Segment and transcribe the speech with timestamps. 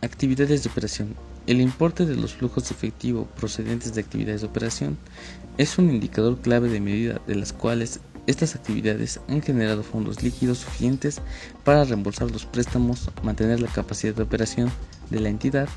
[0.00, 1.16] Actividades de operación.
[1.48, 4.96] El importe de los flujos de efectivo procedentes de actividades de operación
[5.56, 7.98] es un indicador clave de medida de las cuales
[8.28, 11.20] estas actividades han generado fondos líquidos suficientes
[11.64, 14.70] para reembolsar los préstamos, mantener la capacidad de operación
[15.10, 15.68] de la entidad,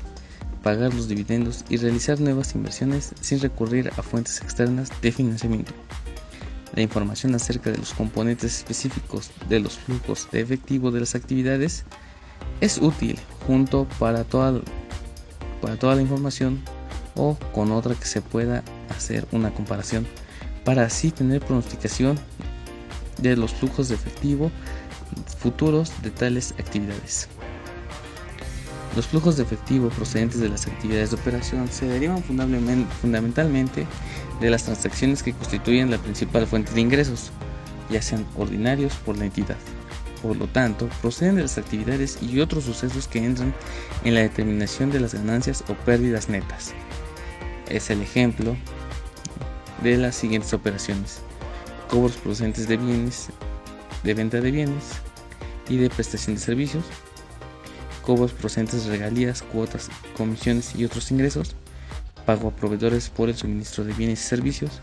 [0.62, 5.72] pagar los dividendos y realizar nuevas inversiones sin recurrir a fuentes externas de financiamiento.
[6.76, 11.84] La información acerca de los componentes específicos de los flujos de efectivo de las actividades
[12.62, 14.60] es útil junto para toda,
[15.60, 16.62] para toda la información
[17.16, 20.06] o con otra que se pueda hacer una comparación
[20.64, 22.18] para así tener pronosticación
[23.18, 24.50] de los flujos de efectivo
[25.38, 27.28] futuros de tales actividades.
[28.94, 33.86] Los flujos de efectivo procedentes de las actividades de operación se derivan fundamentalmente
[34.40, 37.32] de las transacciones que constituyen la principal fuente de ingresos,
[37.90, 39.56] ya sean ordinarios por la entidad
[40.22, 43.52] por lo tanto, proceden de las actividades y otros sucesos que entran
[44.04, 46.72] en la determinación de las ganancias o pérdidas netas.
[47.68, 48.56] Es el ejemplo
[49.82, 51.18] de las siguientes operaciones.
[51.88, 53.28] Cobros procedentes de bienes,
[54.04, 54.84] de venta de bienes
[55.68, 56.84] y de prestación de servicios.
[58.02, 61.56] Cobros procedentes de regalías, cuotas, comisiones y otros ingresos.
[62.24, 64.80] Pago a proveedores por el suministro de bienes y servicios.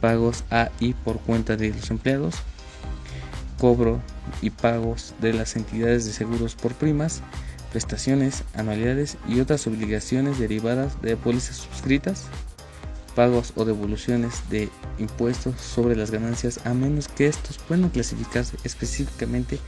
[0.00, 2.36] Pagos a y por cuenta de los empleados
[3.58, 4.00] cobro
[4.42, 7.22] y pagos de las entidades de seguros por primas,
[7.70, 12.26] prestaciones, anualidades y otras obligaciones derivadas de pólizas suscritas,
[13.14, 19.58] pagos o devoluciones de impuestos sobre las ganancias a menos que estos puedan clasificarse específicamente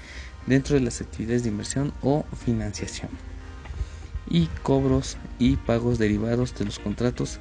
[0.47, 3.11] dentro de las actividades de inversión o financiación
[4.29, 7.39] y cobros y pagos derivados de los contratos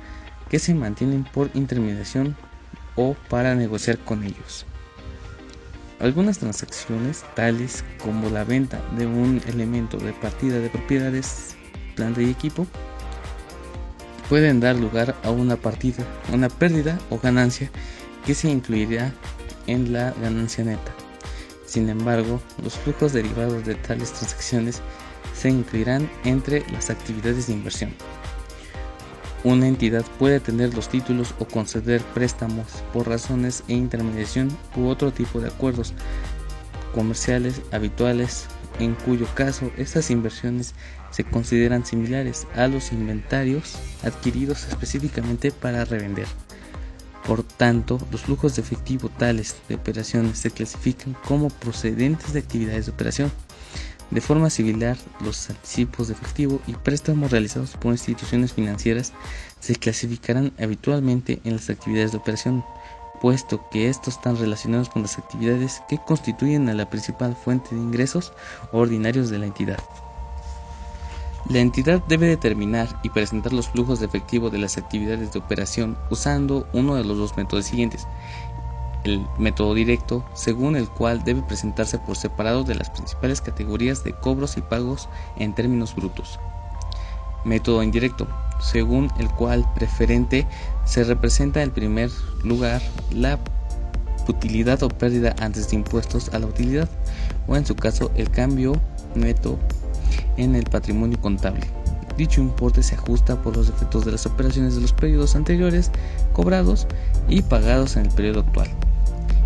[0.49, 2.35] que se mantienen por intermediación
[2.95, 4.65] o para negociar con ellos.
[5.99, 11.55] Algunas transacciones, tales como la venta de un elemento de partida de propiedades,
[11.95, 12.67] planta y equipo,
[14.29, 16.03] pueden dar lugar a una partida,
[16.33, 17.69] una pérdida o ganancia
[18.25, 19.13] que se incluirá
[19.67, 20.93] en la ganancia neta.
[21.65, 24.81] Sin embargo, los flujos derivados de tales transacciones
[25.33, 27.93] se incluirán entre las actividades de inversión.
[29.45, 35.11] Una entidad puede tener los títulos o conceder préstamos por razones e intermediación u otro
[35.13, 35.93] tipo de acuerdos
[36.95, 38.47] comerciales habituales
[38.79, 40.73] en cuyo caso estas inversiones
[41.11, 46.25] se consideran similares a los inventarios adquiridos específicamente para revender.
[47.27, 52.87] Por tanto, los flujos de efectivo tales de operaciones se clasifican como procedentes de actividades
[52.87, 53.31] de operación.
[54.11, 59.13] De forma similar, los anticipos de efectivo y préstamos realizados por instituciones financieras
[59.59, 62.63] se clasificarán habitualmente en las actividades de operación,
[63.19, 67.81] puesto que estos están relacionados con las actividades que constituyen a la principal fuente de
[67.81, 68.31] ingresos
[68.71, 69.79] ordinarios de la entidad.
[71.49, 75.95] La entidad debe determinar y presentar los flujos de efectivo de las actividades de operación
[76.09, 78.07] usando uno de los dos métodos siguientes,
[79.05, 84.13] el método directo, según el cual debe presentarse por separado de las principales categorías de
[84.13, 85.07] cobros y pagos
[85.37, 86.39] en términos brutos.
[87.43, 88.27] Método indirecto,
[88.59, 90.47] según el cual preferente
[90.85, 92.09] se representa en primer
[92.43, 93.39] lugar la
[94.27, 96.89] utilidad o pérdida antes de impuestos a la utilidad,
[97.47, 98.73] o en su caso el cambio
[99.13, 99.59] neto
[100.37, 101.67] en el patrimonio contable.
[102.17, 105.91] Dicho importe se ajusta por los efectos de las operaciones de los periodos anteriores
[106.33, 106.87] cobrados
[107.27, 108.69] y pagados en el periodo actual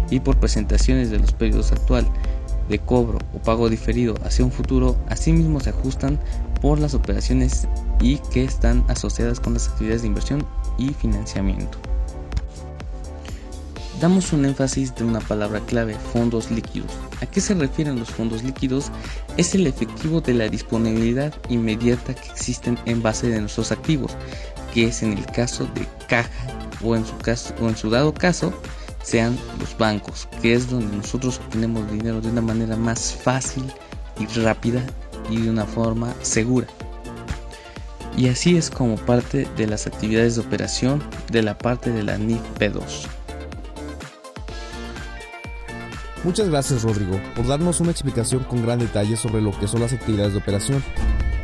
[0.10, 2.08] y por presentaciones de los periodos actual
[2.70, 6.20] de cobro o pago diferido hacia un futuro, asimismo se ajustan
[6.62, 7.68] por las operaciones
[8.00, 10.46] y que están asociadas con las actividades de inversión
[10.78, 11.78] y financiamiento.
[14.00, 16.92] Damos un énfasis de una palabra clave, fondos líquidos.
[17.22, 18.92] ¿A qué se refieren los fondos líquidos?
[19.36, 24.14] Es el efectivo de la disponibilidad inmediata que existen en base de nuestros activos,
[24.74, 26.30] que es en el caso de caja
[26.82, 28.54] o en su, caso, o en su dado caso
[29.04, 33.66] sean los bancos, que es donde nosotros obtenemos dinero de una manera más fácil
[34.20, 34.84] y rápida
[35.30, 36.68] y de una forma segura.
[38.18, 41.02] Y así es como parte de las actividades de operación
[41.32, 43.08] de la parte de la NIF P2.
[46.24, 49.94] Muchas gracias Rodrigo por darnos una explicación con gran detalle sobre lo que son las
[49.94, 50.84] actividades de operación.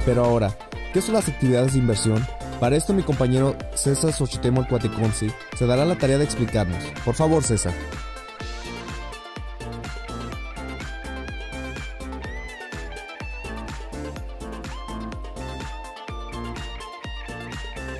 [0.05, 0.55] Pero ahora,
[0.93, 2.25] ¿qué son las actividades de inversión
[2.59, 4.65] para esto mi compañero César Xochitemo
[5.57, 6.83] se dará la tarea de explicarnos.
[7.03, 7.73] Por favor, César.